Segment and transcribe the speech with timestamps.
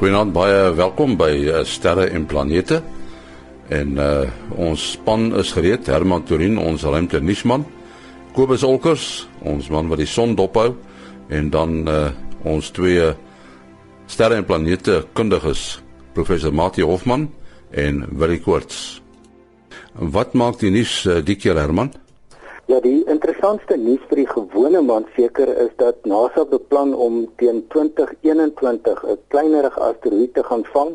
[0.00, 2.78] Goeienaand, baie welkom by uh, Sterre en Planete.
[3.68, 7.66] En uh ons span is gereed, Herman Torin, ons ruimte nuusman,
[8.32, 10.70] Kobus Olkers, ons man wat die son dophou
[11.28, 11.98] en dan uh
[12.48, 13.10] ons twee
[14.08, 15.82] Sterre en Planete kundiges,
[16.16, 17.28] professor Mati Hofman
[17.68, 19.02] en Willie Koorts.
[20.00, 21.92] Wat maak die nuus uh, die keer Herman?
[22.70, 27.64] Ja, die interessantste nuus vir die gewone man seker is dat NASA beplan om teen
[27.74, 30.92] 2021 'n kleinerige asteroïde te gaan vang.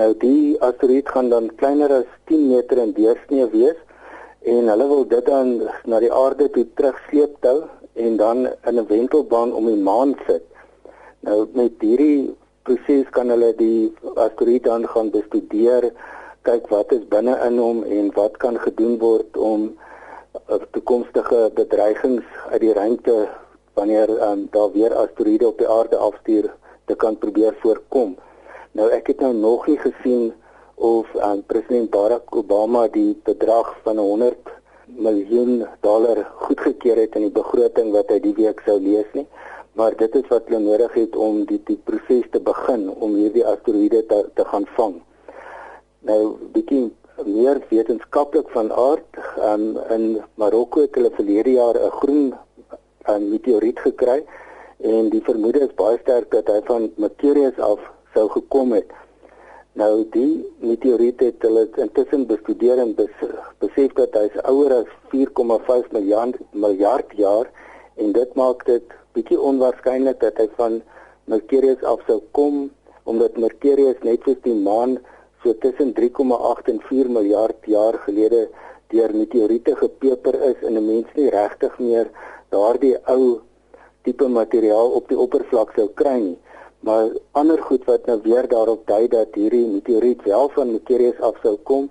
[0.00, 3.76] Nou die asteroïde gaan dan kleiner as 10 meter in deursnee wees
[4.54, 7.58] en hulle wil dit dan na die aarde toe terugsleep tou
[8.06, 10.44] en dan in 'n wentelbaan om die maan sit.
[11.20, 15.92] Nou met hierdie proses kan hulle die asteroïde dan gaan bestudeer,
[16.42, 19.76] kyk wat is binne in hom en wat kan gedoen word om
[20.70, 23.28] toekomstige bedreigings uit die ruimte
[23.74, 26.50] wanneer um, daar weer asteroïde op die aarde afstuur
[26.84, 28.16] te kan probeer voorkom.
[28.72, 30.32] Nou ek het nou nog nie gesien
[30.74, 34.52] of um, president Barack Obama die bedrag van 100
[34.86, 39.26] miljoen dollar goedgekeur het in die begroting wat hy die week sou lees nie,
[39.76, 43.44] maar dit is wat hulle nodig het om die die proses te begin om hierdie
[43.44, 45.00] asteroïde te, te gaan vang.
[46.06, 46.20] Nou
[46.54, 46.86] bietjie
[47.24, 52.34] meer wetenskaplik van aard um, in Marokko het hulle verlede jaar 'n groen
[53.08, 54.24] um, meteoriet gekry
[54.78, 57.80] en die vermoede is baie sterk dat hy van Mercurius af
[58.14, 58.90] sou gekom het.
[59.72, 63.12] Nou die meteoriet het hulle intussen bestudeer en bes,
[63.58, 67.50] besef dat hy ouer as 4,5 miljard miljard jaar
[67.96, 70.82] en dit maak dit bietjie onwaarskynlik dat hy van
[71.24, 72.70] Mercurius af sou kom
[73.04, 74.98] omdat Mercurius net soos die maan
[75.46, 78.48] so tussen 3,8 en 4 miljard jaar gelede
[78.90, 82.08] deur meteoriete gepeper is en 'n mens nie regtig meer
[82.54, 83.40] daardie ou
[84.02, 86.38] tipe materiaal op die oppervlak sou kry nie.
[86.80, 91.38] Maar ander goed wat nou weer daarop dui dat hierdie meteoriet wel van Mercurius af
[91.42, 91.90] sou kom,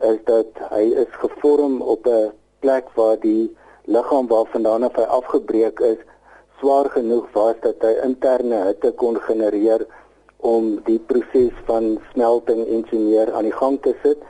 [0.00, 5.98] is dat hy is gevorm op 'n plek waar die liggaam waarvandaan hy afgebreek is
[6.58, 9.86] swaar genoeg was dat hy interne hitte kon genereer
[10.38, 14.22] om die proses van smelting en so meer aan die gang te sit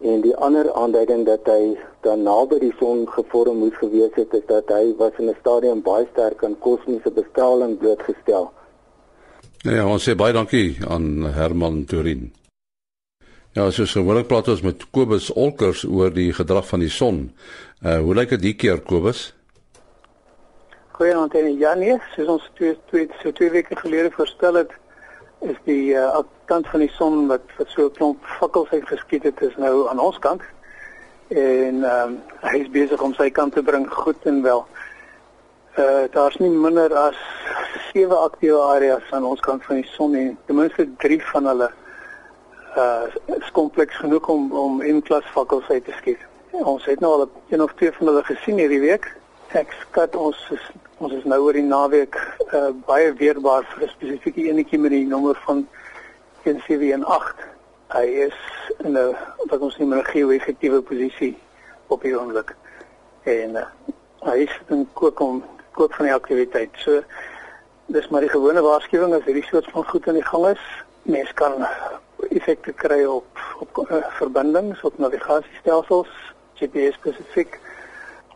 [0.00, 4.44] en die ander aanduiding dat hy dan naby die son gevorm moes gewees het is
[4.50, 8.52] dat hy was in 'n stadium baie sterk aan kosmiese bestraling blootgestel.
[9.62, 12.32] Ja, ons sê baie dankie aan Herman Turin.
[13.52, 17.32] Ja, soos gewoonlik praat ons met Kobus Olkers oor die gedrag van die son.
[17.82, 19.34] Uh hoe lyk dit die keer Kobus?
[20.92, 24.70] Goeienaand en ja nee, soos ons twee twee so twee weke gelede voorstel het,
[25.38, 29.40] is die uh, kant van die son wat wat so 'n klomp vakkels uitgeskiet het
[29.40, 30.42] is nou aan ons kant.
[31.28, 34.66] En ehm um, hy is besig om sy kant te bring goed en wel.
[35.78, 37.16] Uh daar's nie minder as
[37.92, 41.70] sewe aktiewe areas aan ons kant van die son en ten minste 3 van hulle
[42.76, 46.22] uh is kompleks genoeg om om in klas vakkels uit te skiet.
[46.50, 49.16] Ons het nou al een of twee van hulle gesien hierdie week.
[49.52, 52.16] Ek skat ons is Ons is nou oor die naweek
[52.56, 55.64] uh, baie weerbaar vir spesifieke enetjie met die nommer van
[56.44, 57.54] 1718.
[57.90, 58.38] Hy is
[58.84, 59.16] in 'n
[59.50, 61.36] wat ons noem 'n geo-effektiewe posisie
[61.86, 62.54] op die oomblik.
[63.22, 63.66] En uh,
[64.20, 66.70] hy is in kook om kook van die aktiwiteit.
[66.74, 67.02] So
[67.86, 70.64] dis maar die gewone waarskuwing as hierdie soort van goed aan die gang is.
[71.02, 71.66] Mens kan
[72.30, 73.26] effekte kry op
[73.58, 76.08] op uh, verbindings, op navigasiestelsels,
[76.54, 77.58] GPS spesifiek.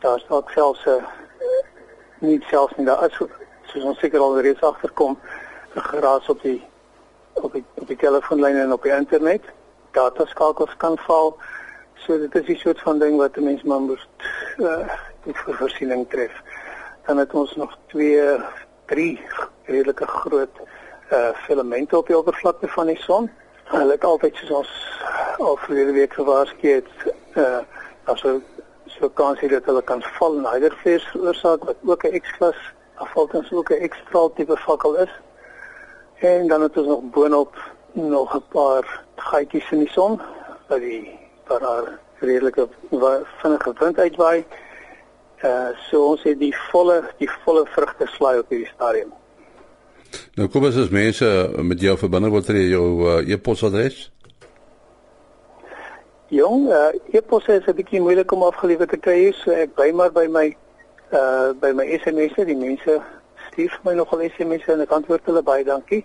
[0.00, 1.04] Daar's ook selfs 'n uh,
[2.18, 3.20] nie selfs nie daar is
[3.70, 5.18] soos ons seker al reeds agterkom
[5.74, 6.62] geraas op die
[7.32, 9.42] op die op die telefoonlyne en op die internet.
[9.90, 11.36] Data skakels kan val.
[11.94, 14.06] So dit is 'n soort van ding wat 'n mens maar moet
[14.58, 14.88] uh,
[15.24, 16.32] vir voorsiening tref.
[17.06, 18.20] Dan het ons nog twee
[18.86, 19.20] drie
[19.64, 20.54] redelike groot
[21.12, 23.30] uh filamente op die oppervlakte van die son.
[23.64, 24.70] Hulle het altyd soos ons
[25.38, 27.58] al verlede week gewaarsku het uh
[28.04, 28.40] also
[28.86, 32.56] so kans hier dat hulle kan val en hydervlees veroorsaak wat ook 'n X-klas
[32.94, 35.10] afvaltens ook 'n ekstra tipe vakkel is.
[36.20, 37.56] En dan het ons nog boonop
[37.92, 40.20] nog 'n paar gaatjies in die son
[40.68, 42.68] wat die waar daar redelike
[43.40, 44.44] vinnige wind uitwaai.
[45.44, 49.12] Uh so ons het die volle die volle vrugte slaai op hierdie stadium.
[50.34, 54.12] Nou kom as mense met jou verbinding wil tree jou uh, e-posadres.
[56.26, 60.12] Jong, uh, e-pos is 'n bietjie moeilik om afgelewer te kry, so ek bly maar
[60.12, 60.56] by my
[61.12, 62.44] uh by my SMS'e.
[62.44, 63.00] Die mense
[63.50, 66.04] stuur my nogal SMS'e en ek antwoord hulle baie dankie.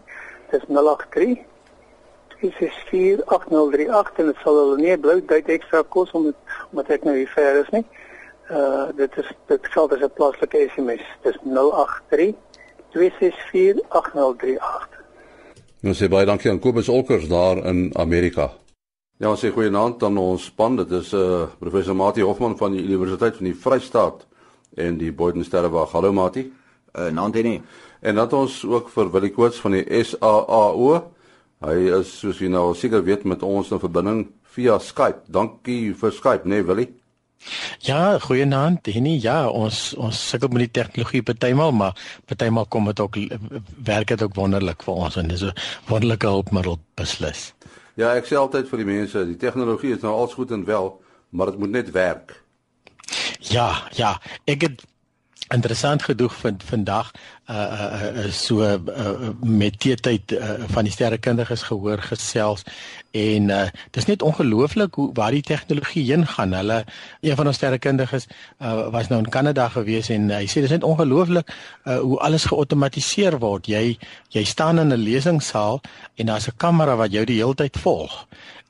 [0.51, 1.37] Dis 083
[2.41, 6.39] 3648038 en dit sal hulle nie blou tyd ekstra kos om het,
[6.71, 7.85] omdat ek nou hier ver is nie.
[8.51, 11.05] Uh dit is dit geld as 'n plaaslike SMS.
[11.23, 12.35] Dis 083
[12.93, 14.91] 2648038.
[15.85, 18.51] Ons sê baie dankie aan Kobus Olkers daar in Amerika.
[19.17, 20.75] Ja, ons sê goeienaand aan ons span.
[20.75, 24.27] Dit is uh professor Mati Hofman van die Universiteit van die Vrystaat
[24.75, 25.91] en die Boyden Sterrewag.
[25.91, 26.53] Hallo Mati.
[26.95, 27.61] Uh Nantini.
[28.01, 31.11] En dan ons ook vir Willie Koorts van die SAAO.
[31.65, 35.25] Hy is soos jy nou seker weet met ons in verbinding via Skype.
[35.27, 36.91] Dankie vir Skype, né nee, Willie?
[37.85, 38.87] Ja, goeienaand.
[38.89, 41.97] Henny, ja, ons ons sukkel met die tegnologie partymal, maar
[42.29, 43.19] partymal kom dit ook
[43.85, 45.53] werk dit ook wonderlik vir ons en dis 'n
[45.89, 47.53] wonderlike hulpmiddel beslis.
[47.95, 51.01] Ja, ek sê altyd vir die mense, die tegnologie is nou als goed en wel,
[51.29, 52.43] maar dit moet net werk.
[53.39, 54.85] Ja, ja, ek het
[55.53, 57.11] interessant genoeg vind vandag
[57.49, 62.63] uh uh, uh so uh, uh, met teetyd uh, van die sterrekundiges gehoor gesels
[63.11, 66.53] en uh dis net ongelooflik hoe waar die tegnologie heen gaan.
[66.53, 66.83] Hulle
[67.21, 68.25] een van ons sterrekundiges
[68.61, 71.53] uh was nou in Kanada gewees en hy sê dis net ongelooflik
[71.85, 73.69] uh hoe alles geautomatiseer word.
[73.69, 73.97] Jy
[74.33, 75.81] jy staan in 'n lesingssaal
[76.15, 78.25] en daar's 'n kamera wat jou die hele tyd volg.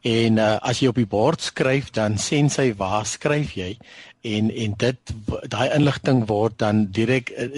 [0.05, 3.77] En uh, as jy op die bord skryf dan sien sy waar skryf jy
[4.25, 5.13] en en dit
[5.53, 7.49] daai inligting word dan direk uh,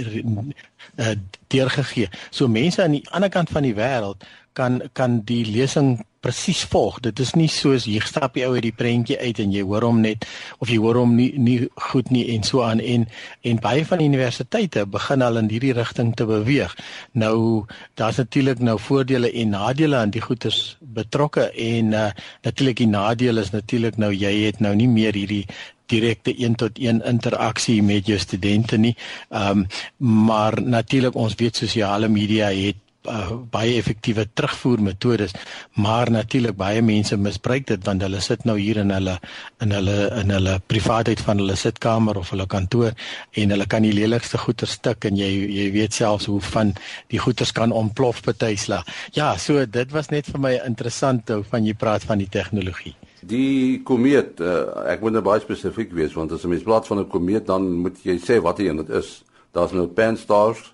[0.98, 1.16] uh,
[1.54, 2.10] deurgegee.
[2.30, 4.28] So mense aan die ander kant van die wêreld
[4.58, 6.98] kan kan die lesing presies volg.
[7.06, 9.86] Dit is nie soos hier stap jy ou uit die prentjie uit en jy hoor
[9.86, 10.26] hom net
[10.64, 11.58] of jy hoor hom nie nie
[11.92, 13.06] goed nie en so aan en
[13.48, 16.74] en baie van die universiteite begin al in hierdie rigting te beweeg.
[17.14, 17.66] Nou
[18.02, 22.10] daar's natuurlik nou voordele en nadele aan die goeters betrokke en uh,
[22.48, 25.46] natuurlik die nadeel is natuurlik nou jy het nou nie meer hierdie
[25.92, 28.96] direkte 1 tot 1 interaksie met jou studente nie.
[29.30, 29.68] Ehm um,
[29.98, 32.76] maar natuurlik ons weet sosiale media het
[33.08, 35.34] uh, baie effektiewe terugvoermetodes,
[35.80, 39.18] maar natuurlik baie mense misbruik dit want hulle sit nou hier in hulle
[39.64, 42.94] in hulle in hulle privaatheid van hulle sitkamer of hulle kantoor
[43.42, 46.76] en hulle kan die lelikste goeder stuk en jy jy weet selfs hoe van
[47.14, 48.86] die goeders kan ontplof partyslag.
[49.16, 52.96] Ja, so dit was net vir my interessant hoe van jy praat van die tegnologie.
[53.28, 57.00] Die komeet, uh, ek moet nou baie spesifiek wees want as 'n mens praat van
[57.00, 59.24] 'n komeet dan moet jy sê wat hy en dit is.
[59.52, 60.74] Daar's nou Pan-STARRS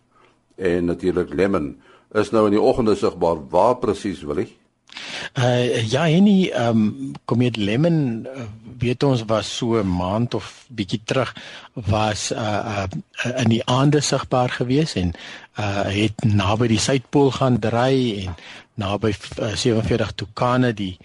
[0.57, 1.75] en natuurlik Lemon
[2.13, 3.37] is nou in die oggende sigbaar.
[3.49, 4.47] Waar presies wil hy?
[5.33, 8.43] Uh ja, enige ehm um, komeet Lemon uh,
[8.79, 11.35] weet ons was so 'n maand of bietjie terug
[11.73, 15.13] was uh, uh in die aande sigbaar gewees en
[15.57, 18.35] uh het naby die suidpool gaan dry en
[18.73, 20.97] naby uh, 47 Tucane die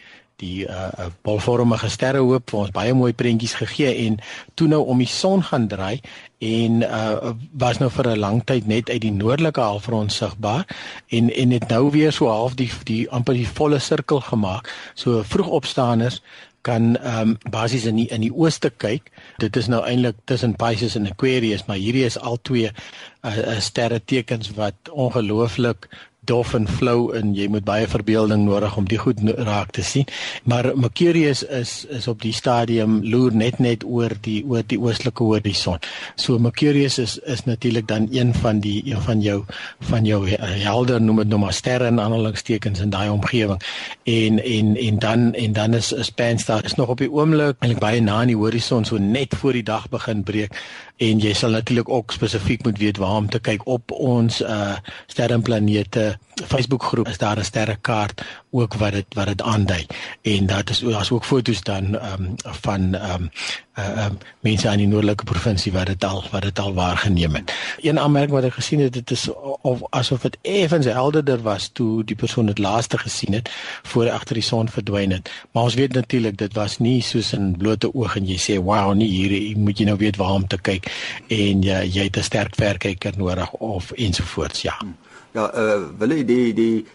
[0.43, 4.19] die uh bolvormige sterrehoop vir ons baie mooi prentjies gegee en
[4.55, 6.01] toe nou om die son gaan draai
[6.45, 10.67] en uh was nou vir 'n lang tyd net uit die noordelike halfrond sigbaar
[11.11, 14.71] en en het nou weer so half die die amper die volle sirkel gemaak.
[14.95, 16.23] So vroegopstaaners
[16.69, 19.11] kan ehm um, basies in die in die ooste kyk.
[19.39, 23.61] Dit is nou eintlik tussen Pisces en Aquarius, maar hierdie is al twee uh, uh
[23.61, 25.89] sterre tekens wat ongelooflik
[26.29, 30.07] dof en flou en jy moet baie verbeelding nodig om die goed raak te sien.
[30.45, 35.25] Maar Mercurius is is op die stadium loer net net oor die oor die oostelike
[35.25, 35.81] horison.
[36.17, 39.43] So Mercurius is is natuurlik dan een van die een van jou
[39.91, 43.63] van jou helder noem dit nou maar sterre en aanhalingstekens in daai omgewing.
[44.05, 47.81] En en en dan en dan is is Pan-STARRS is nog op die oomblik eintlik
[47.81, 50.57] baie na aan die horison so net voor die dag begin breek
[50.99, 54.77] en jy sal natuurlik ook spesifiek moet weet waar om te kyk op ons uh
[55.07, 59.87] sterre en planete Facebook groep is daar 'n sterrekaart ook wat dit wat dit aandui
[60.23, 63.31] en dat is daar's ook foto's dan um, van um,
[63.79, 67.53] uh, um, mense in die noordelike provinsie wat dit al wat dit al waargeneem het.
[67.81, 69.29] Een aanmerking wat ek gesien het dit is
[69.61, 73.51] of asof dit effens helderder was toe die persoon dit laaste gesien het
[73.83, 75.31] voor agter die son verdwyn het.
[75.53, 78.95] Maar ons weet natuurlik dit was nie soos in blote oog en jy sê wow
[78.95, 80.91] nee hier moet jy nou weet waar om te kyk
[81.29, 84.77] en jy jy het 'n sterk verkyker nodig of ensovoorts ja.
[84.79, 84.97] Hmm.
[85.37, 86.87] Ja, uh wil jy die die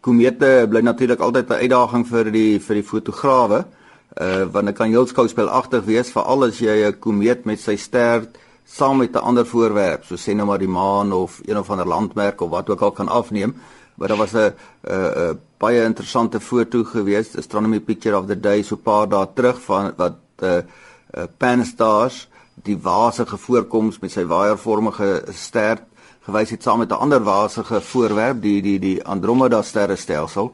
[0.00, 3.64] komete bly natuurlik altyd 'n uitdaging vir die vir die fotograwe.
[4.20, 8.28] Uh want dit kan heel skouspelagtig wees veral as jy 'n komeet met sy ster
[8.64, 11.86] saam met 'n ander voorwerp, so sê nou maar die maan of een of ander
[11.86, 13.54] landmerk of wat ook al kan afneem.
[13.96, 18.62] Maar daar was 'n 'n 'n baie interessante foto gewees, Astronomy Picture of the Day
[18.62, 20.56] so 'n paar dae terug van wat 'n uh,
[21.16, 22.28] uh, Pan-STARRS
[22.62, 25.78] die wasige voorkoms met sy waaiervormige ster
[26.28, 30.52] gewys het saam met 'n ander wasige voorwerp die die die Andromeda sterrestelsel.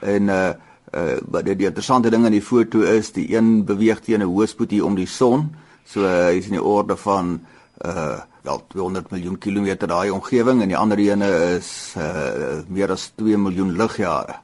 [0.00, 0.52] En uh
[0.94, 4.46] uh die, die interessante ding aan die foto is, die een beweeg teen 'n hoë
[4.46, 5.54] spoed hier om die son.
[5.84, 7.40] So uh, hy is in die orde van
[7.84, 13.12] uh wel 200 miljoen kilometer daai omgewing en die ander ene is uh meer as
[13.16, 14.34] 2 miljoen ligjare.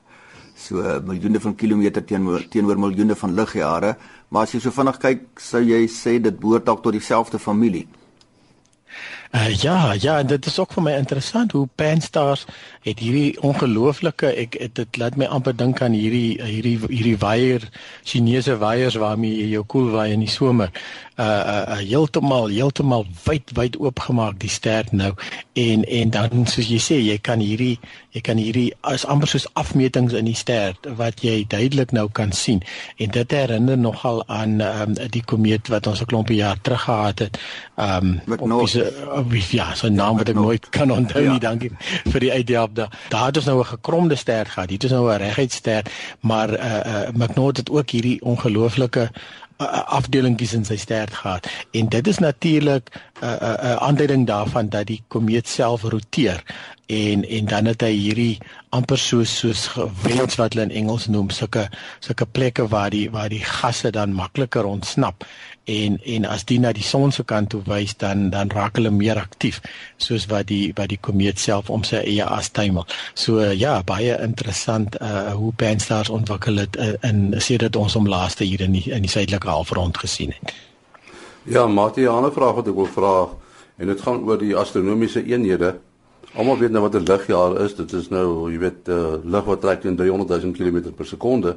[0.56, 3.96] So uh, miljoene van kilometer teenoor teenoor miljoene van ligjare,
[4.28, 7.86] maar as jy so vinnig kyk, sou jy sê dit behoort dalk tot dieselfde familie.
[9.36, 12.46] Uh, ja, ja, dit is ook vir my interessant hoe Pan-STARRS
[12.86, 17.66] het hierdie ongelooflike ek dit laat my amper dink aan hierdie hierdie hierdie waier
[18.00, 20.72] Chinese waiers waarmee jy jou koel waai in die somer.
[21.16, 25.14] Uh uh, heeltemal heeltemal wyd wyd oopgemaak die ster nou
[25.52, 27.78] en en dan soos jy sê jy kan hierdie
[28.12, 32.32] jy kan hierdie as amper soos afmetings in die ster wat jy duidelik nou kan
[32.32, 32.62] sien
[32.98, 37.18] en dit herinner nogal aan um, die komeet wat ons 'n klompie jaar terug gehad
[37.18, 37.38] het.
[37.76, 38.20] Um
[39.28, 41.32] wie ja, so naam wat ek nooit kan onthou ja.
[41.32, 41.70] nie, dankie
[42.12, 42.92] vir die uitdaging daar.
[43.08, 44.70] Daar het ons nou 'n gekromde ster gehad.
[44.70, 45.82] Hier is nou 'n reguit ster,
[46.20, 49.10] maar uh uh McNaught het ook hierdie ongelooflike
[49.58, 51.48] uh, afdelingkies in sy ster gehad.
[51.70, 55.82] En dit is natuurlik 'n uh, 'n uh, uh, aanduiding daarvan dat die komeet self
[55.82, 56.42] roteer
[56.86, 58.38] en en dan het hy hierdie
[58.70, 61.66] amper soos soos gewens wat hulle in Engels noem sulke
[62.00, 65.24] sulke plekke waar die waar die gasse dan makliker ontsnap
[65.66, 68.90] en en as die na die son se kant toe wys dan dan raak hulle
[68.94, 69.58] meer aktief
[69.96, 72.86] soos wat die wat die komeet self om sy eie as tuimel.
[73.14, 78.06] So ja, baie interessant uh hoe Pan-STARRS ontwikkel het uh, in sê dit ons om
[78.08, 80.54] laaste hier in die in die suidelike halfrond gesien het.
[81.44, 83.28] Ja, Mati, 'n ander vraag wat ek wil vra
[83.76, 85.74] en dit gaan oor die astronomiese eenhede.
[86.36, 87.74] Almal weet nou wat 'n ligjaar is.
[87.74, 91.56] Dit is nou, jy weet, uh, lig wat trek teen 300 000 km per sekonde.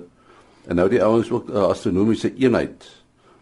[0.67, 2.88] En nou die ouens ook 'n uh, astronomiese eenheid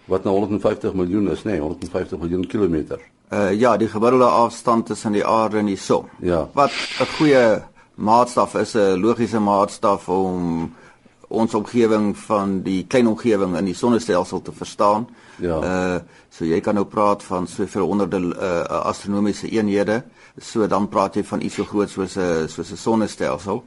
[0.05, 2.99] wat nou 150 miljoen is, nee, 150 miljoen kilometer.
[3.33, 6.05] Uh ja, die gemiddelde afstand tussen die aarde en die son.
[6.19, 6.47] Ja.
[6.53, 7.63] Wat 'n goeie
[7.95, 10.73] maatstaf is, 'n logiese maatstaf om
[11.27, 15.07] ons omgewing van die klein omgewing in die sonnestelsel te verstaan.
[15.43, 15.57] Ja.
[15.59, 20.03] Uh so jy kan nou praat van soveel honderde uh astronomiese eenhede.
[20.39, 23.63] So dan praat jy van iets so groot soos 'n soos 'n sonnestelsel.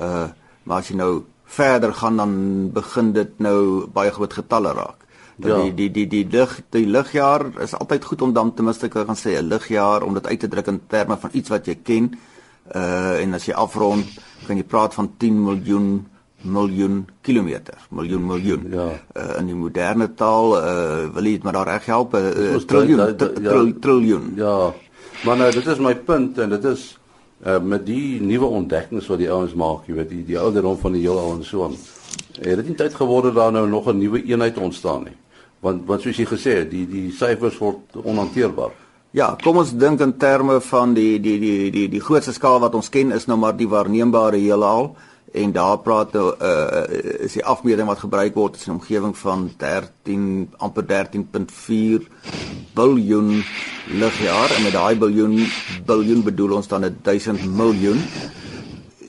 [0.00, 0.28] Uh
[0.62, 5.04] maar as jy nou verder gaan dan begin dit nou baie groot getalle raak.
[5.36, 5.56] Ja.
[5.56, 9.06] Die die die die lig die ligjaar is altyd goed om dan ten minste kan
[9.06, 11.74] gaan sê 'n ligjaar om dit uit te druk in terme van iets wat jy
[11.82, 12.18] ken.
[12.74, 14.06] Uh en as jy afrond,
[14.46, 16.06] kan jy praat van 10 miljoen
[16.44, 18.66] miljoen kilometer, miljoen miljoen.
[18.72, 18.88] Ja.
[19.16, 23.16] Uh in die moderne taal uh wil jy dit maar daar reg help uh, triljoen
[23.42, 23.64] ja.
[23.80, 24.32] triljoen.
[24.36, 24.74] Ja.
[25.24, 26.86] Maar nou dit is my punt en dit is
[27.46, 30.92] uh met die nuwe ontdekkings wat die ouens maak, jy weet die die ouderdom van
[30.92, 31.76] die heelal en so aan.
[32.40, 35.18] Het dit nie tyd geword daar nou nog 'n nuwe eenheid ontstaan nie?
[35.64, 38.74] want wat soos jy gesê het, die die syfers word onhanteerbaar.
[39.14, 42.74] Ja, kom ons dink in terme van die die die die die grootste skaal wat
[42.74, 44.92] ons ken is nou maar die waarneembare heelal
[45.34, 46.82] en daar praat uh, uh
[47.26, 52.06] is die afmeting wat gebruik word in 'n omgewing van 13 amper 13.4
[52.74, 53.42] biljoen
[53.90, 55.46] ligjaar en met daai biljoen
[55.86, 58.00] biljoen bedoel ons dan 1000 miljoen.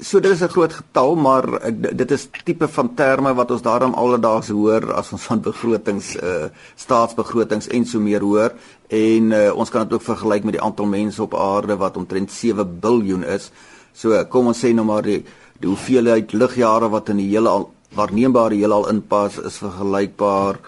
[0.02, 3.62] So dit is 'n groot getal, maar ek, dit is tipe van terme wat ons
[3.62, 8.54] daarom alledaags hoor as ons van begrotings uh staatsbegrotings en so meer hoor.
[8.88, 12.32] En uh, ons kan dit ook vergelyk met die aantal mense op aarde wat omtrent
[12.32, 13.52] 7 miljard is.
[13.94, 15.24] So kom ons sê nou maar die,
[15.60, 20.60] die hoeveelheid ligjare wat in die hele al waarneembare heelal inpas is vergelykbaar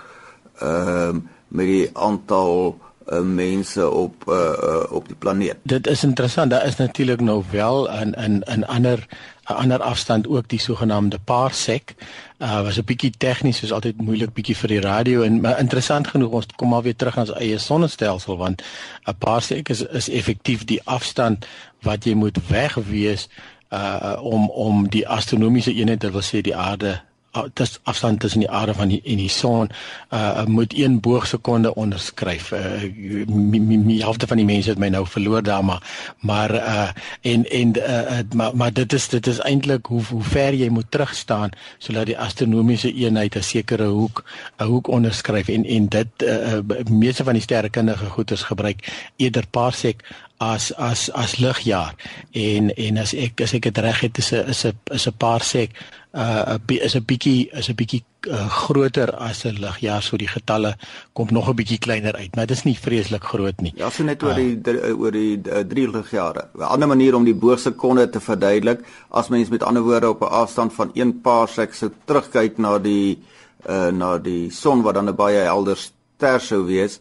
[0.62, 2.76] ehm uh, met die aantal
[3.08, 5.56] uh, mense op uh, uh, op die planeet.
[5.64, 6.52] Dit is interessant.
[6.52, 9.08] Daar is natuurlik nou wel in in in ander
[9.48, 11.96] 'n ander afstand ook die sogenaamde parsec.
[12.38, 16.08] Uh was 'n bietjie tegnies, soos altyd moeilik bietjie vir die radio en maar interessant
[16.08, 18.62] genoeg ons kom maar weer terug aan ons eie sonnestelsel want
[19.06, 21.46] 'n parsec is is effektief die afstand
[21.82, 23.30] wat jy moet wegwees
[23.70, 27.02] uh om om die astronomiese eenheid, dit wil sê die aarde
[27.54, 29.70] dis afstand tussen die aarde van die en die son
[30.14, 32.52] uh moet 1 boogsekonde onderskryf.
[32.52, 32.82] Uh
[33.88, 35.84] die helfte van die mense het my nou verloor daar maar
[36.20, 36.90] maar uh
[37.22, 40.92] en en uh, maar maar dit is dit is eintlik hoe hoe ver jy moet
[40.92, 44.24] terug staan sodat die astronomiese eenheid 'n sekere hoek
[44.58, 46.60] 'n hoek onderskryf en en dit uh
[46.90, 50.04] meeste van die sterrekundige goeters gebruik eerder parsec
[50.38, 51.96] as as as ligjaar
[52.32, 55.18] en en as ek as ek dit reg het is 'n is 'n is 'n
[55.18, 55.72] parsec
[56.14, 60.76] uh is 'n bietjie is 'n bietjie uh, groter as 'n ligjaar so die getalle
[61.14, 63.74] kom nog 'n bietjie kleiner uit maar dit is nie vreeslik groot nie.
[63.76, 66.50] Ja, so net oor die uh, oor die 3 ligjare.
[66.54, 68.80] 'n Ander manier om die boogsekonde te verduidelik
[69.10, 73.18] as mens met ander woorde op 'n afstand van 1 parsec sou terugkyk na die
[73.70, 77.00] uh na die son wat dan 'n baie helder ster sou wees,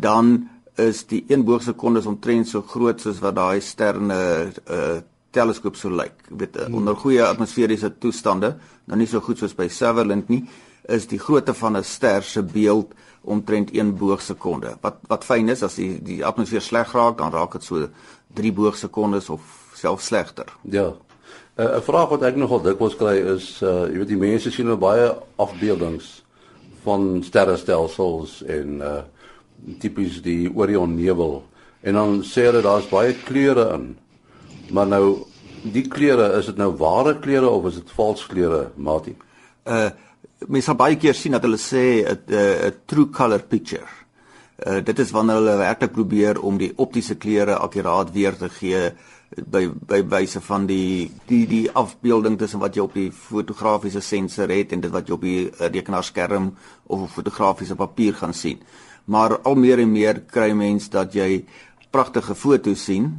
[0.00, 4.20] dan is die 1 boogsekonde omtrent so groot soos wat daai sterne
[4.66, 5.00] uh
[5.34, 6.28] teleskoop so lyk.
[6.28, 6.76] Jy weet hmm.
[6.78, 8.52] onder goeie atmosferiese toestande,
[8.86, 10.44] nou nie so goed soos by Sutherland nie,
[10.86, 14.76] is die grootte van 'n ster se beeld omtrent 1 boogsekonde.
[14.80, 17.88] Wat wat fyn is as die die atmosfeer sleg raak, dan raak dit so
[18.34, 19.40] 3 boogsekondes of
[19.74, 20.46] selfs slegter.
[20.62, 20.94] Ja.
[21.56, 24.50] Eh, 'n uh, Vraag wat ek nogal dikwels kry is uh jy weet die mense
[24.50, 26.22] sien nou baie afbeeldings
[26.84, 29.02] van sterrestelsels en uh
[29.80, 31.42] tipies die Orion nevel
[31.84, 33.90] En dan sê hulle daar's baie kleure in.
[34.72, 35.04] Maar nou
[35.74, 39.16] die kleure, is dit nou ware kleure of is dit vals kleure, Matie?
[39.68, 39.90] Uh
[40.44, 43.88] mense sal baie keer sien dat hulle sê 'n 'n true color picture.
[44.66, 48.92] Uh dit is wanneer hulle werklik probeer om die optiese kleure akkuraat weer te gee
[49.36, 54.48] by by wyse van die die die afbeelding tussen wat jy op die fotografiese sensor
[54.48, 56.56] het en dit wat jy op die uh, rekenaarskerm
[56.86, 58.60] of op fotografiese papier gaan sien.
[59.04, 61.44] Maar al meer en meer kry mense dat jy
[61.90, 63.10] pragtige foto's sien,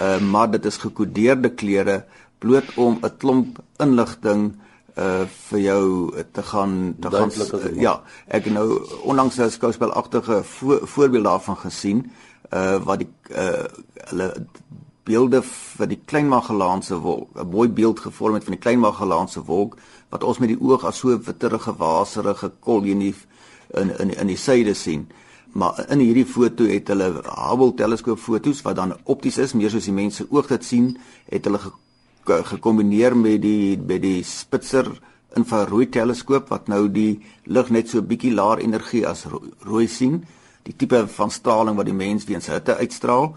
[0.00, 2.04] uh, maar dit is gekodeerde kleure
[2.38, 4.52] bloot om 'n klomp inligting
[4.98, 10.78] uh vir jou te gaan te gaan uh, ja ek nou onlangs 'n skouspelagtige vo
[10.82, 12.12] voorbeeld daarvan gesien
[12.52, 13.64] uh wat die uh
[14.10, 14.28] hulle
[15.04, 19.44] beelde vir die Klein Magellaanse wolk, 'n mooi beeld gevorm het van die Klein Magellaanse
[19.44, 19.76] wolk
[20.08, 22.82] wat ons met die oog as so witterige waserige kol
[23.70, 25.06] in in in die suide sien.
[25.52, 29.84] Maar in hierdie foto het hulle Hubble teleskoop fotos wat dan opties is, meer soos
[29.84, 30.94] die mense oog dit sien,
[31.28, 31.60] het hulle
[32.24, 34.88] gekombineer met die by die Spitzer
[35.36, 40.22] infrarooi teleskoop wat nou die lig net so bietjie laer energie as rooi sien.
[40.62, 43.32] Die tipe van straling wat die mens weens hitte uitstraal.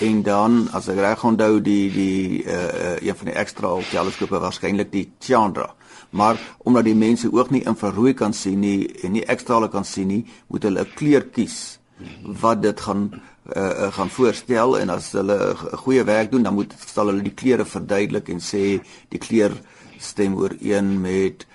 [0.00, 4.90] En dan as ek reg onthou die die uh, een van die ekstra teleskope waarskynlik
[4.90, 5.74] die Chandra
[6.10, 10.08] maar omdat die mense oog nie infrarooi kan sien nie en nie ekstrale kan sien
[10.08, 11.78] nie moet hulle 'n kleur kies
[12.24, 13.10] wat dit gaan
[13.56, 14.78] uh, gaan voorstel.
[14.78, 18.80] En as hulle goeie werk doen dan moet sal hulle die kleure verduidelik en sê
[19.08, 19.54] die kleur
[20.00, 21.46] stem ooreen met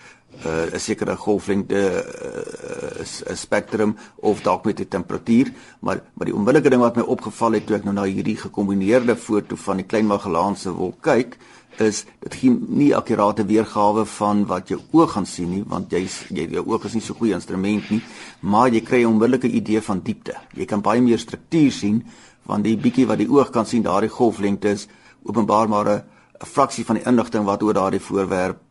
[0.46, 6.70] uh, 'n sekere golflengte uh, spektrum of dalk met die temperatuur, maar maar die onmiddellike
[6.70, 10.08] ding wat my opgeval het toe ek nou na hierdie gekombineerde foto van die Klein
[10.08, 11.38] Magellaanse wolk kyk,
[11.80, 16.06] is dit gee nie akkurate weergawe van wat jou oog gaan sien nie, want jy
[16.30, 18.02] jy jou oog is nie so goeie instrument nie,
[18.42, 20.36] maar jy kry 'n onmiddellike idee van diepte.
[20.54, 22.04] Jy kan baie meer struktuur sien
[22.46, 24.88] want die bietjie wat die oog kan sien, daardie golflengte is
[25.26, 26.04] openbaar maar 'n
[26.46, 28.65] fraksie van die inligting wat oor daardie voorwerp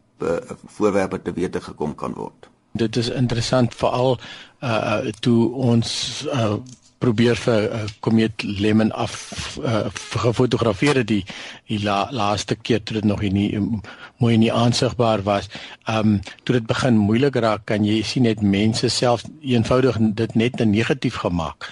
[0.76, 2.48] voorwerpe te wete gekom kan word.
[2.72, 4.18] Dit is interessant veral
[4.60, 6.56] uh toe ons uh
[7.04, 9.14] probeer vir uh, komeet Lemon af
[9.60, 9.90] uh,
[10.24, 11.24] gefotografeer het die
[11.68, 13.50] die la, laaste keer toe dit nog nie
[14.22, 15.50] mooi nie aansigbaar was.
[15.90, 20.60] Um toe dit begin moeilik raak kan jy sien net mense self eenvoudig dit net
[20.60, 21.68] 'n negatief gemaak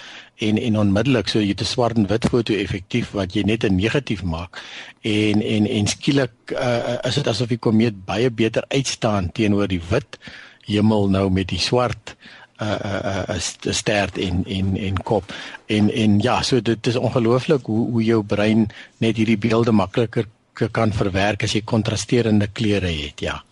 [0.47, 3.75] en en onmiddellik so jy 'n swart en wit foto effektief wat jy net 'n
[3.75, 4.61] negatief maak.
[5.01, 9.81] En en en skielik uh, is dit asof die komeet baie beter uitstaan teenoor die
[9.89, 10.19] wit
[10.65, 12.15] hemel nou met die swart
[12.61, 15.33] uh uh, uh stert in in in kop.
[15.65, 20.27] En en ja so dit is ongelooflik hoe hoe jou brein net hierdie beelde makliker
[20.71, 23.43] kan verwerk as jy kontrasterende kleure het ja.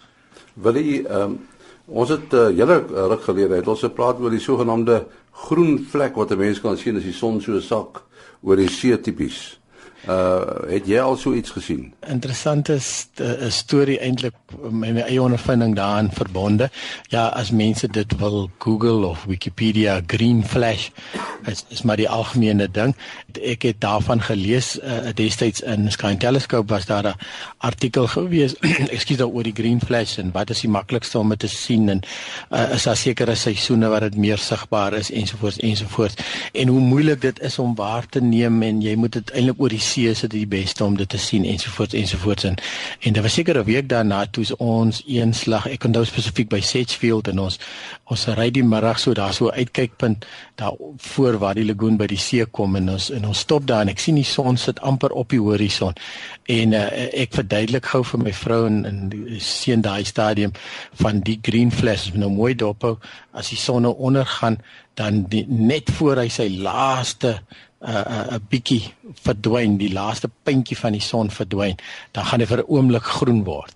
[0.54, 1.40] Wil jy um,
[1.92, 5.04] ons het uh, julle ruk gelede het ons gepraat oor die sogenaamde
[5.48, 8.04] groen vlek wat 'n mens kan sien as die son so sak
[8.42, 9.61] oor die see tipies.
[10.08, 11.94] Uh het jy al so iets gesien?
[12.08, 12.78] Interessante
[13.22, 14.34] uh, storie eintlik
[14.70, 16.70] met my eie ondervinding daarin verbonde.
[17.14, 20.90] Ja, as mense dit wil Google of Wikipedia green flash
[21.46, 22.96] is is maar die algemene ding.
[23.42, 27.16] Ek het daarvan gelees uh, destyds in Sky Telescope was daar 'n
[27.58, 28.56] artikel gewees,
[28.96, 32.02] ekskuus oor die green flash en wat is die maklikste om dit te sien en
[32.50, 36.16] uh, is daar sekere seisoene waar dit meer sigbaar is ensovoorts ensovoorts
[36.52, 39.70] en hoe moeilik dit is om waar te neem en jy moet dit eintlik oor
[39.70, 42.60] die see is dit die beste om dit te sien ensovoorts ensovoorts en
[43.00, 46.62] en daar was seker 'n week daarna toe ons een slag ek onthou spesifiek by
[46.62, 47.60] Sedgefield en ons
[48.12, 50.26] ons ry die middag so daar so uitkykpunt
[50.56, 53.86] daar voor waar die lagoon by die see kom en ons en ons stop daar
[53.86, 55.96] en ek sien die son sit amper op die horison.
[56.52, 56.86] En uh,
[57.24, 59.02] ek verduidelik gou vir my vrou en, en
[59.44, 60.54] sien daai stadium
[61.02, 62.86] van die green flash nou mooi dop
[63.38, 64.60] as die son nou ondergaan
[65.00, 67.38] dan die, net voor hy sy laaste
[67.82, 68.94] 'n uh, uh, bietjie
[69.26, 71.80] verdwyn, die laaste puntjie van die son verdwyn,
[72.12, 73.74] dan gaan hy vir 'n oomblik groen word.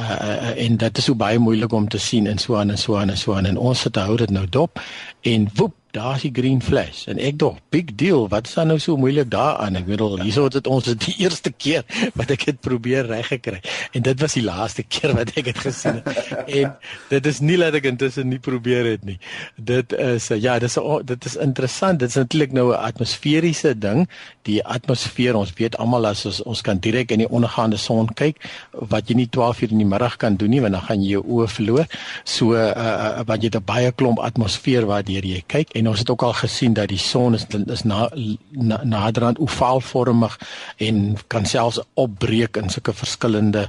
[0.00, 2.78] Uh, uh en dit is so baie moeilik om te sien en so aan en
[2.78, 4.80] so aan en so aan en ons sit hou dit nou dop
[5.22, 7.04] en woep daar's die green flash.
[7.10, 10.48] En ek dog big deal wat is dan nou so moeilik daaraan ek bedoel hierso
[10.48, 11.84] het dit ons die eerste keer
[12.18, 13.60] wat ek dit probeer reggekry
[13.94, 16.32] en dit was die laaste keer wat ek dit gesien het.
[16.44, 16.74] En
[17.12, 19.18] dit is nie dat ek intussen nie probeer het nie.
[19.56, 20.78] Dit is ja dit is
[21.10, 22.02] dit is interessant.
[22.02, 24.08] Dit is natuurlik nou 'n atmosferiese ding.
[24.48, 28.42] Die atmosfeer ons weet almal as ons, ons kan direk in die ondergaande son kyk
[28.72, 31.14] wat jy nie 12 uur in die middag kan doen nie want dan gaan jy
[31.16, 31.86] jou oë verloor.
[32.24, 35.70] So uh, uh, want jy het 'n baie klomp atmosfeer waardeur jy kyk.
[35.74, 38.08] En en ons het ook al gesien dat die son is is na,
[38.50, 40.38] na naderhand ovaalvormig
[40.76, 43.68] en kan selfs opbreek in sulke verskillende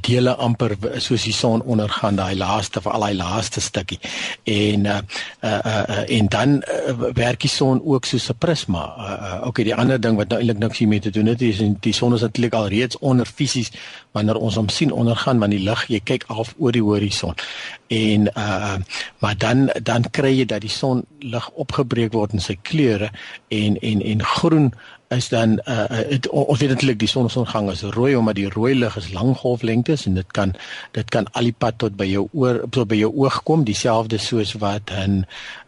[0.00, 3.98] dele amper soos die son ondergaan daai laaste vir al daai laaste stukkie
[4.44, 5.00] en uh,
[5.44, 8.84] uh, uh, en dan uh, werk die son ook soos 'n prisma.
[8.96, 11.60] Uh, uh, okay, die ander ding wat nou eintlik niks hiermee te doen het is
[11.80, 13.70] die son is natuurlik al reeds onder fisies
[14.12, 17.34] wanneer ons hom sien ondergaan want die lig jy kyk af oor die horison
[17.88, 18.76] en uh
[19.18, 23.10] maar dan dan kry jy dat die son lig opgebreek word in sy kleure
[23.48, 24.70] en en en groen
[25.10, 28.94] is dan uh het, ons weet eintlik die sonsondergang is rooi omdat die rooi lig
[28.96, 30.52] is lang golflengtes en dit kan
[30.94, 34.20] dit kan al die pad tot by jou oor tot by jou oog kom dieselfde
[34.22, 35.24] soos wat in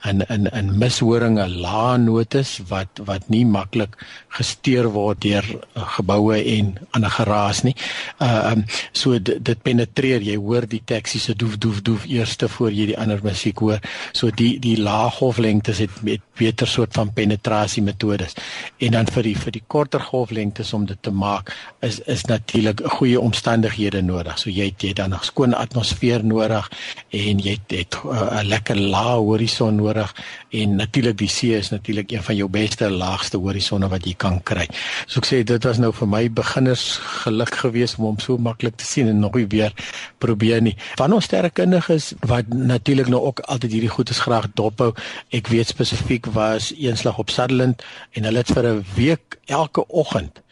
[0.07, 3.99] in in in mishoringe lae notes wat wat nie maklik
[4.39, 7.75] gesteer word deur uh, geboue en ander geraas nie.
[8.23, 12.49] Uh um so dit, dit penetreer jy hoor die taxi se doef doef doef eerste
[12.49, 13.83] voor jy die ander musiek hoor.
[14.13, 18.39] So die die lae golflengtes het met beter soort van penetrasie metodes
[18.79, 22.83] en dan vir die vir die korter golflengtes om dit te maak is is natuurlik
[22.99, 24.38] goeie omstandighede nodig.
[24.38, 26.71] So jy het jy dan 'n skoon atmosfeer nodig
[27.11, 30.14] en jy het uh, 'n uh, lekker lae horison nodig
[30.51, 34.42] en natuurlik die see is natuurlik een van jou beste laagste horisonne wat jy kan
[34.42, 34.66] kry.
[35.07, 38.77] So ek sê dit was nou vir my beginners geluk geweest om hom so maklik
[38.77, 39.73] te sien en nog weer
[40.18, 40.77] probeer nie.
[40.97, 44.92] Van ons sterrekundiges wat natuurlik nou ook altyd hierdie goedes graag dophou.
[45.31, 50.43] Ek weet spesifiek was eenslag op Sutherland en hulle het vir 'n week elke oggend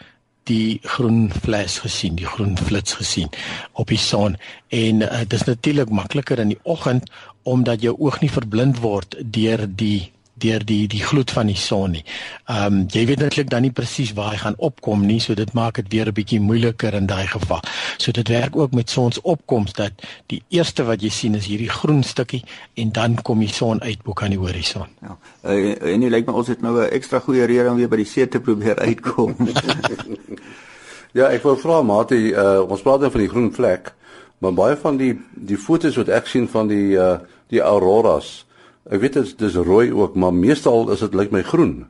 [0.51, 3.29] die groen flash gesien, die groen flits gesien
[3.73, 4.37] op die son
[4.69, 7.11] en uh, dit is natuurlik makliker in die oggend
[7.43, 11.97] omdat jou oog nie verblind word deur die deur die die gloed van die son
[11.97, 12.05] nie.
[12.49, 15.53] Ehm um, jy weet eintlik dan nie presies waar hy gaan opkom nie, so dit
[15.55, 17.61] maak dit weer 'n bietjie moeiliker in daai geval.
[17.99, 19.93] So dit werk ook met sonsopkoms dat
[20.27, 24.03] die eerste wat jy sien is hierdie groen stukkie en dan kom die son uit
[24.03, 24.87] bo kan die horison.
[25.03, 25.17] Ja.
[25.45, 27.97] Uh, en jy lyk my ons het nou 'n ekstra goeie rede om weer by
[27.97, 29.37] die see te probeer uitkom.
[31.19, 33.93] ja, ek wil vra Mati, uh, ons praat dan van die groen vlek,
[34.39, 37.19] maar baie van die die fotos wat ek sien van die uh,
[37.51, 38.47] die auroras
[38.89, 41.85] Ek weet dit is dis rooi ook, maar meestal is dit lyk my groen.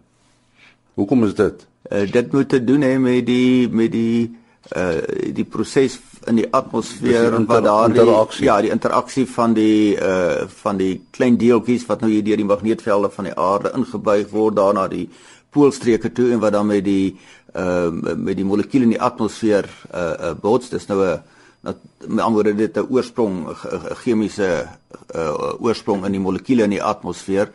[0.98, 1.66] Hoekom is dit?
[1.90, 4.36] Uh, dit moet te doen hê met die met die
[4.76, 5.00] uh
[5.32, 5.96] die proses
[6.28, 11.00] in die atmosfeer en wat daar die ja, die interaksie van die uh van die
[11.16, 15.08] klein deeltjies wat nou hier deur die magneetvelde van die aarde ingebuig word daarna die
[15.50, 17.16] poolstreke toe en wat dan met die
[17.56, 20.68] uh met die molekules in die atmosfeer uh, uh bots.
[20.68, 21.22] Dis nou 'n
[21.60, 24.66] dat met ander woorde dit 'n oorsprong 'n chemiese
[25.14, 27.50] uh, oorsprong in die molekules in die atmosfeer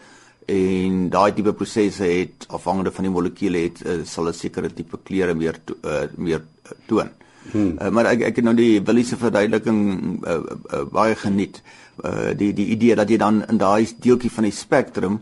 [0.46, 4.98] en daai tipe prosesse het afhangende van die molekules het uh, sal 'n sekere tipe
[5.04, 6.44] kleure meer to, uh, meer
[6.86, 7.10] toon.
[7.52, 7.78] Hmm.
[7.82, 9.82] Uh, maar ek ek het nou die Willise verduideliking
[10.26, 10.34] uh,
[10.74, 11.62] uh, baie geniet.
[12.04, 15.20] Uh, die die idee dat jy dan in daai deeltjie van die spektrum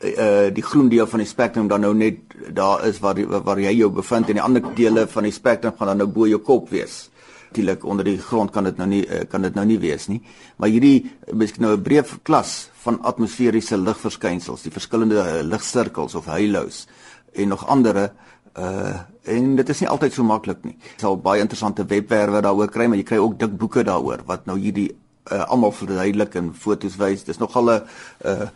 [0.00, 2.16] uh die groen deel van die spektrum dan nou net
[2.56, 5.76] daar is waar die, waar jy jou bevind en die ander dele van die spektrum
[5.76, 7.09] gaan dan nou bo jou kop wees
[7.50, 10.20] natuurlik onder die grond kan dit nou nie eh, kan dit nou nie wees nie.
[10.56, 16.26] Maar hierdie miskien nou 'n breë klas van atmosferiese ligverskynsels, die verskillende eh, ligsirkels of
[16.26, 16.86] halos
[17.34, 18.12] en nog ander
[18.58, 20.76] uh en dit is nie altyd so maklik nie.
[20.96, 24.46] Jy sal baie interessante webwerwe daaroor kry, maar jy kry ook dik boeke daaroor wat
[24.46, 24.96] nou hierdie
[25.30, 27.24] uh almal verduidelik en foto's wys.
[27.24, 27.82] Dis nogal 'n
[28.24, 28.48] uh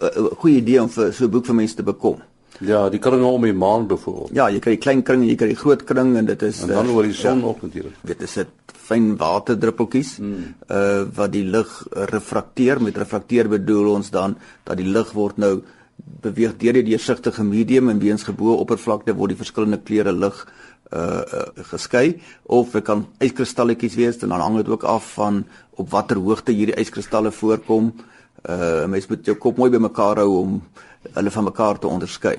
[0.00, 2.22] 'n goeie idee om vir so 'n boek vir mense te bekom.
[2.60, 4.34] Ja, die kringe om die maan byvoorbeeld.
[4.36, 6.60] Ja, jy kry die klein kring en jy kry die groot kring en dit is
[6.66, 7.94] En dan uh, oor die son ja, ook natuurlik.
[8.04, 8.36] Weet dit is
[8.90, 10.54] fyn waterdruppeltjies hmm.
[10.68, 11.70] uh wat die lig
[12.12, 12.82] refrakteer.
[12.82, 14.36] Met refrakteer bedoel ons dan
[14.68, 15.54] dat die lig word nou
[16.24, 21.00] beweeg deur die deursigtige medium en weens gebo oppervlakte word die verskillende kleure lig uh,
[21.00, 25.44] uh geskei of dit kan yskristalletjies wees en dan hang dit ook af van
[25.80, 27.92] op watter hoogte hierdie yskristalle voorkom.
[28.44, 30.62] Uh mens moet jou kop mooi bymekaar hou om
[31.12, 32.38] hulle van mekaar te onderskei.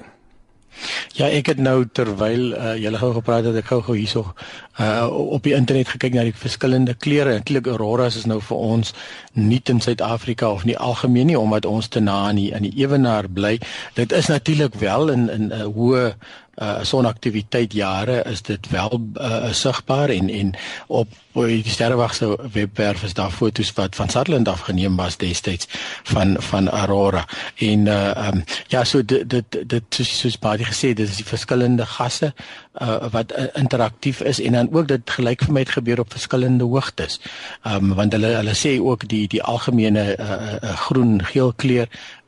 [1.14, 4.32] Ja, ek het nou terwyl uh, julle gou gepraat het, ek gou-gou hierso
[4.80, 7.34] uh op die internet gekyk na die verskillende kleure.
[7.36, 8.94] Eintlik auroras is nou vir ons
[9.36, 12.74] nie in Suid-Afrika of nie algemeen nie omdat ons te na aan die in die
[12.80, 13.58] ewenaar bly.
[14.00, 16.16] Dit is natuurlik wel in in 'n uh, hoë
[16.56, 20.54] uh sonaktiwiteit jare is dit wel uh, sigbaar en en
[20.88, 25.68] op die sterrewag se webwerf is daar foto's wat van Sutherland afgeneem was destyds
[26.04, 30.94] van van Aurora en uh um, ja so dit dit dit soos soos baie gesê
[30.94, 32.34] dit is die verskillende gasse
[32.82, 36.12] uh wat uh, interaktief is en dan ook dit gelyk vir my het gebeur op
[36.12, 37.20] verskillende hoogtes.
[37.68, 41.88] Um want hulle hulle sê ook die die algemene uh, uh, groen geel kleur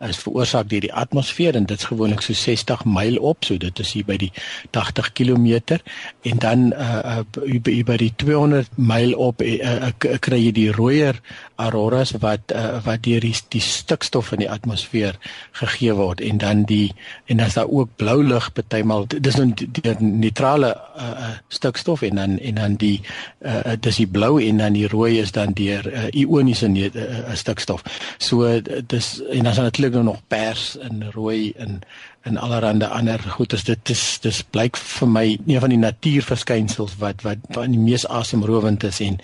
[0.10, 3.94] is veroorsaak deur die atmosfeer en dit's gewoonlik so 60 myl op, so dit is
[3.94, 4.32] hier by die
[4.72, 5.80] 80 km
[6.24, 9.54] en dan uh, uh by die 200 myl op uh,
[9.88, 9.92] uh,
[10.24, 11.20] kry jy die rooier
[11.62, 15.18] auroras wat uh, wat deur die, die stikstof in die atmosfeer
[15.60, 16.94] gegee word en dan die
[17.32, 22.38] en dan's daar ook blou lig partymal dis nou die neutrale uh, stikstof en dan
[22.40, 23.02] en dan die
[23.46, 27.84] uh, dis die blou en dan die rooi is dan deur uh, ioniese uh, stikstof.
[28.18, 31.82] So dis en dan is natuurlik nou nog pers en rooi en
[32.24, 37.24] en allerlei ander goedes dit is dis blyk vir my een van die natuurverskynsels wat
[37.26, 39.18] wat van die mees asemrowend is en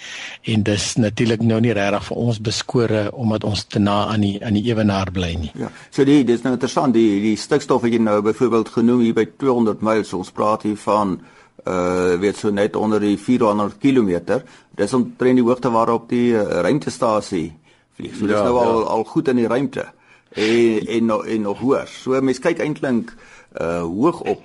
[0.44, 4.34] en dis natuurlik nou nie regtig vir ons beskore omdat ons te na aan die
[4.44, 5.52] aan die ewenaar bly nie.
[5.56, 5.72] Ja.
[5.96, 9.26] So die dis nou interessant die die stikstof wat jy nou byvoorbeeld genoem hier by
[9.38, 11.20] 200 myl so ons praat hier van
[11.68, 14.42] uh weet so net onder die 400 km.
[14.76, 17.54] Dis omtrent die hoogte waarop die uh, ruimtestasie
[17.96, 18.16] vlieg.
[18.16, 18.92] So dis ja, nou al ja.
[18.98, 19.88] al goed in die ruimte
[20.34, 21.88] en en en nog hoër.
[21.88, 23.14] So mense kyk eintlik
[23.62, 24.42] uh hoog op.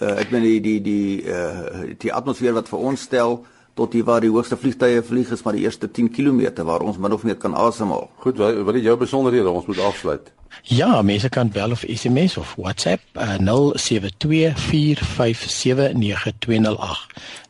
[0.00, 3.44] Uh, ek meen die die die uh die atmosfeer wat vir ons stel
[3.78, 6.98] tot hier waar die hoogste vliegtye vlieg is maar die eerste 10 km waar ons
[6.98, 8.10] min of meer kan asemhaal.
[8.24, 9.50] Goed, wat wat is jou besonderhede?
[9.50, 10.32] Ons moet afsluit.
[10.62, 13.42] Ja, mense kan bel of SMS of WhatsApp uh, 0724579208.